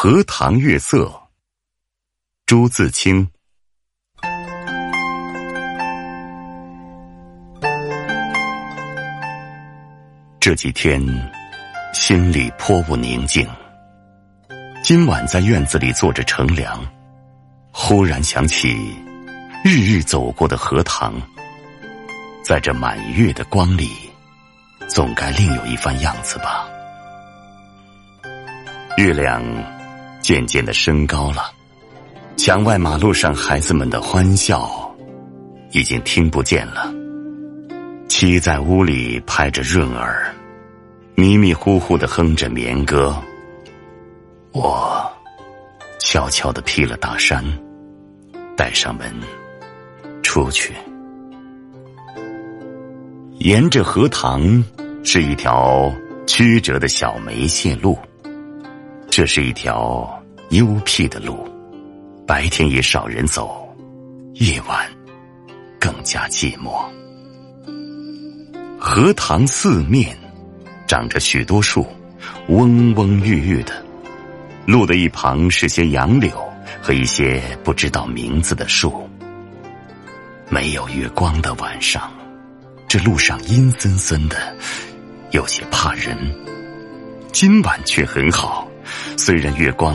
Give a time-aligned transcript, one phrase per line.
[0.00, 1.12] 荷塘月色，
[2.46, 3.28] 朱自清。
[10.38, 11.02] 这几天
[11.92, 13.44] 心里颇不宁静。
[14.84, 16.80] 今晚在院子里坐着乘凉，
[17.72, 18.94] 忽然想起
[19.64, 21.20] 日日走过的荷塘，
[22.44, 23.90] 在这满月的光里，
[24.86, 26.68] 总该另有一番样子吧。
[28.96, 29.42] 月亮。
[30.28, 31.50] 渐渐的升高了，
[32.36, 34.94] 墙外马路上孩子们的欢笑
[35.70, 36.92] 已经听不见了。
[38.10, 40.34] 妻在屋里拍着润儿，
[41.14, 43.16] 迷迷糊糊的哼着眠歌。
[44.52, 45.10] 我
[45.98, 47.42] 悄悄的披了大衫，
[48.54, 49.10] 带上门
[50.22, 50.74] 出去。
[53.38, 54.62] 沿着荷塘
[55.02, 55.90] 是一条
[56.26, 57.98] 曲折的小梅线路，
[59.08, 60.06] 这是一条。
[60.50, 61.46] 幽僻的路，
[62.26, 63.68] 白天也少人走，
[64.34, 64.88] 夜晚
[65.78, 66.82] 更加寂寞。
[68.78, 70.16] 荷塘四面
[70.86, 71.86] 长着许多树，
[72.48, 73.84] 蓊蓊郁郁的。
[74.66, 76.30] 路的一旁是些杨柳
[76.80, 79.06] 和一些不知道名字的树。
[80.48, 82.10] 没有月光的晚上，
[82.88, 84.56] 这路上阴森森的，
[85.32, 86.16] 有些怕人。
[87.32, 88.66] 今晚却很好，
[89.18, 89.94] 虽然月光。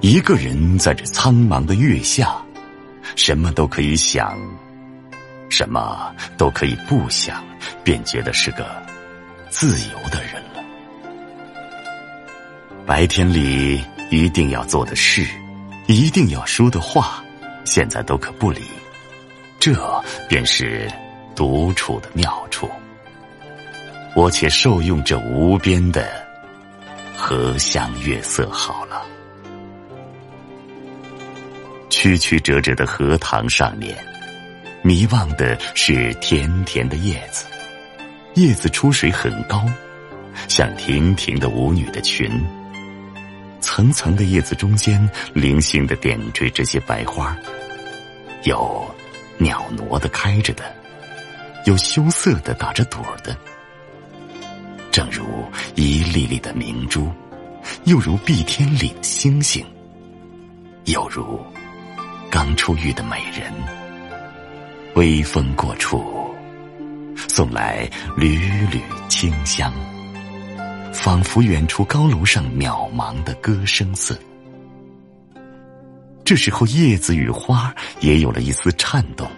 [0.00, 2.34] 一个人在这苍茫的月下，
[3.16, 4.38] 什么都可以想，
[5.50, 7.44] 什么都可以不想，
[7.84, 8.66] 便觉得是个
[9.50, 10.64] 自由的人了。
[12.86, 15.26] 白天里一定要做的事，
[15.86, 17.22] 一定要说的话，
[17.66, 18.62] 现在都可不理。
[19.58, 19.74] 这
[20.26, 20.90] 便是
[21.36, 22.66] 独处的妙处。
[24.16, 26.10] 我且受用这无边的
[27.14, 29.04] 荷香月色好了。
[32.00, 33.94] 曲曲折折的荷塘上面，
[34.82, 37.44] 迷望的是甜甜的叶子，
[38.36, 39.68] 叶子出水很高，
[40.48, 42.42] 像亭亭的舞女的裙。
[43.60, 47.36] 层层的叶子中间，零星的点缀这些白花，
[48.44, 48.82] 有
[49.36, 50.64] 袅娜的开着的，
[51.66, 53.36] 有羞涩的打着朵的，
[54.90, 55.22] 正如
[55.74, 57.12] 一粒粒的明珠，
[57.84, 59.62] 又如碧天里的星星，
[60.86, 61.38] 又如。
[62.30, 63.52] 刚出浴的美人，
[64.94, 66.32] 微风过处，
[67.28, 68.38] 送来缕
[68.70, 69.72] 缕清香，
[70.92, 74.16] 仿佛远处高楼上渺茫的歌声似。
[76.24, 79.28] 这时候，叶子与花也有了一丝颤动，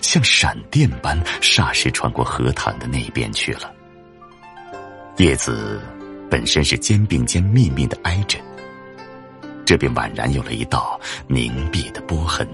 [0.00, 3.72] 像闪电般霎时穿过荷塘的那边去了。
[5.16, 5.82] 叶子
[6.30, 8.38] 本身是肩并肩密密的挨着。
[9.70, 12.44] 这便宛然有了一道凝碧的波痕。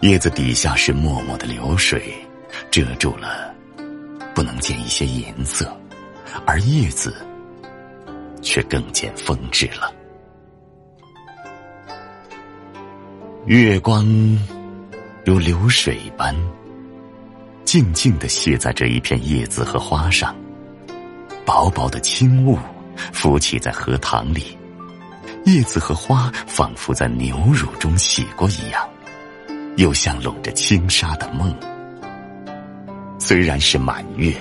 [0.00, 2.14] 叶子底下是默默的流水，
[2.70, 3.54] 遮住了，
[4.34, 5.74] 不能见一些颜色，
[6.44, 7.16] 而叶子
[8.42, 9.90] 却更见风致了。
[13.46, 14.04] 月光
[15.24, 16.36] 如流水般
[17.64, 20.36] 静静的泻在这一片叶子和花上，
[21.46, 22.58] 薄薄的轻雾
[23.10, 24.57] 浮起在荷塘里。
[25.48, 28.86] 叶子和花仿佛在牛乳中洗过一样，
[29.78, 31.56] 又像笼着轻纱的梦。
[33.18, 34.34] 虽然是满月，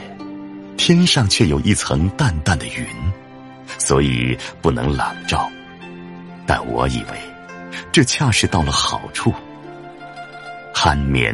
[0.76, 2.86] 天上却有一层淡淡的云，
[3.78, 5.50] 所以不能朗照。
[6.46, 7.18] 但我以为，
[7.90, 9.34] 这恰是到了好处。
[10.74, 11.34] 酣眠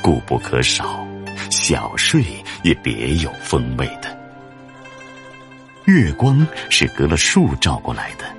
[0.00, 1.04] 固不可少，
[1.50, 2.24] 小睡
[2.62, 4.16] 也别有风味的。
[5.86, 8.35] 月光是隔了树照过来的。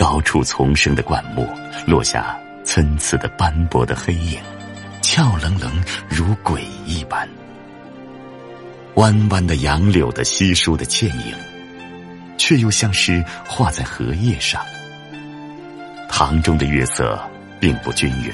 [0.00, 1.46] 高处丛生的灌木，
[1.86, 4.40] 落下参差的斑驳的黑影，
[5.02, 5.70] 俏愣愣
[6.08, 7.28] 如鬼一般。
[8.94, 11.34] 弯弯的杨柳的稀疏的倩影，
[12.38, 14.64] 却又像是画在荷叶上。
[16.08, 17.20] 塘中的月色
[17.60, 18.32] 并不均匀，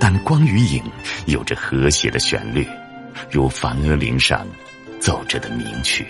[0.00, 0.82] 但光与影
[1.26, 2.66] 有着和谐的旋律，
[3.30, 4.46] 如梵阿铃上
[4.98, 6.06] 奏着的名曲。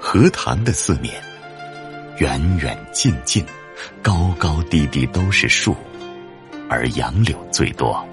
[0.00, 1.29] 荷塘的四面。
[2.20, 3.42] 远远近近，
[4.02, 5.74] 高高低低都是树，
[6.68, 8.06] 而杨柳最多。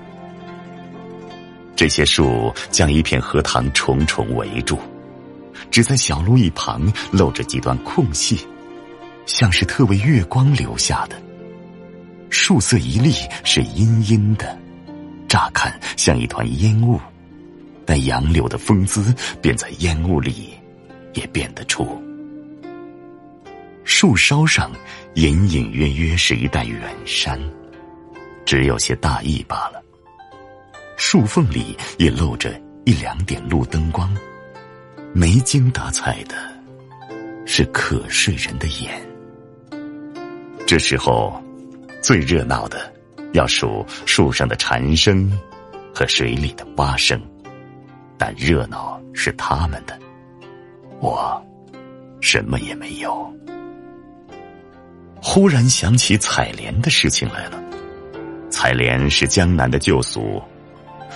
[1.76, 4.80] 这些树将一片荷塘重重围住，
[5.70, 8.48] 只在小路一旁露着几段空隙，
[9.26, 11.22] 像是特为月光留下的。
[12.30, 13.14] 树色一粒
[13.44, 14.58] 是阴阴的，
[15.28, 16.98] 乍看像一团烟雾，
[17.86, 20.52] 但杨柳的风姿便在烟雾里
[21.14, 22.02] 也辨得出。
[23.88, 24.70] 树梢上
[25.16, 27.40] 隐隐约约是一带远山，
[28.46, 29.82] 只有些大意罢了。
[30.98, 34.14] 树缝里也露着一两点路灯光，
[35.14, 36.36] 没精打采的，
[37.46, 39.02] 是可睡人的眼。
[40.68, 41.42] 这时候，
[42.02, 42.94] 最热闹的
[43.32, 45.32] 要数树上的蝉声
[45.96, 47.20] 和水里的蛙声，
[48.18, 49.98] 但热闹是他们的，
[51.00, 51.42] 我
[52.20, 53.34] 什么也没有。
[55.22, 57.62] 忽然想起采莲的事情来了，
[58.50, 60.42] 采莲是江南的旧俗。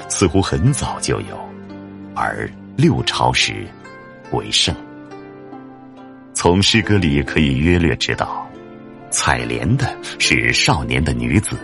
[0.07, 1.39] 似乎很早就有，
[2.15, 3.65] 而六朝时
[4.31, 4.75] 为盛。
[6.33, 8.50] 从诗歌里可以约略知道，
[9.09, 11.57] 采莲的是少年的女子，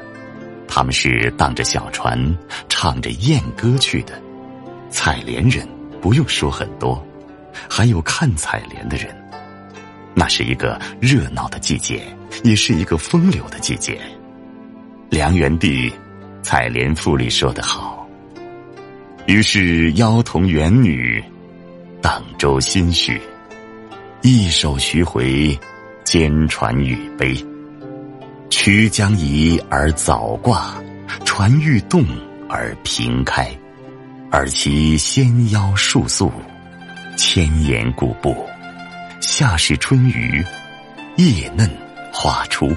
[0.68, 2.38] 他们是荡着小船，
[2.70, 4.14] 唱着艳歌去的。
[4.90, 5.68] 采莲人
[6.02, 7.04] 不用说很多，
[7.70, 9.14] 还有看采莲的人。
[10.20, 12.02] 那是一个热闹的季节，
[12.44, 14.02] 也是一个风流的季节。
[15.12, 15.88] 梁元帝
[16.42, 18.10] 《采莲赋》里说得好。
[19.28, 21.24] 于是妖童元女，
[22.02, 23.22] 荡舟心绪，
[24.24, 25.56] 一首徐回，
[26.04, 27.36] 兼传语悲。
[28.50, 30.82] 曲将移而早挂，
[31.26, 32.04] 船欲动
[32.50, 33.48] 而平开。
[34.32, 36.32] 而其纤腰束素，
[37.16, 38.36] 千言古步。
[39.30, 40.42] 夏是春雨，
[41.18, 41.70] 叶嫩
[42.14, 42.74] 花初，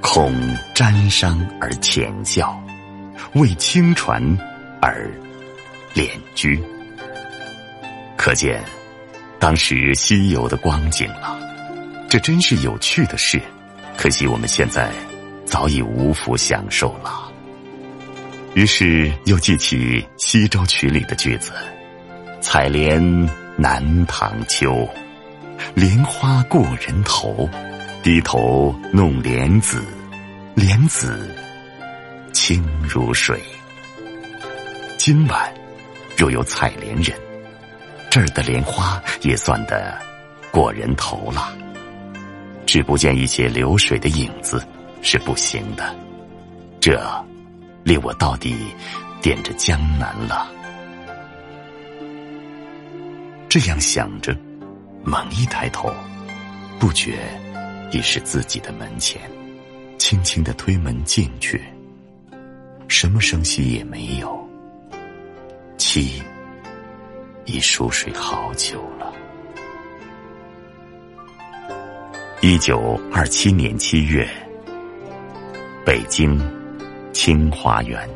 [0.00, 0.32] 恐
[0.72, 2.56] 沾裳而浅笑，
[3.34, 4.22] 为轻船
[4.80, 5.10] 而。
[5.92, 6.62] 敛居，
[8.16, 8.62] 可见
[9.40, 11.36] 当时稀有的光景了。
[12.08, 13.42] 这真是有趣的事，
[13.96, 14.88] 可惜我们现在
[15.44, 17.28] 早已无福享受了。
[18.54, 21.50] 于是又记起《西洲曲》里的句子
[22.40, 24.88] ：“采莲南塘秋，
[25.74, 27.48] 莲花过人头，
[28.02, 29.82] 低头弄莲子，
[30.54, 31.34] 莲子
[32.32, 33.40] 清如水。”
[34.98, 35.52] 今晚。
[36.14, 37.18] 若有采莲人，
[38.08, 39.98] 这儿的莲花也算得
[40.52, 41.56] 过人头了。
[42.66, 44.64] 只不见一些流水的影子
[45.00, 45.92] 是不行的，
[46.80, 47.02] 这
[47.82, 48.54] 令我到底
[49.20, 50.46] 点着江南了。
[53.48, 54.36] 这样想着，
[55.04, 55.92] 猛一抬头，
[56.78, 57.18] 不觉
[57.90, 59.20] 已是自己的门前，
[59.98, 61.60] 轻轻的推门进去，
[62.88, 64.40] 什么声息也没有。
[65.76, 66.22] 妻
[67.44, 69.12] 已熟睡好久了。
[72.40, 74.28] 一九二七年七月，
[75.84, 76.40] 北京
[77.12, 78.08] 清华园。